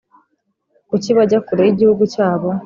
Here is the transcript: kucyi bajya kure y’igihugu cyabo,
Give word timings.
kucyi 0.89 1.11
bajya 1.17 1.39
kure 1.45 1.61
y’igihugu 1.65 2.03
cyabo, 2.13 2.47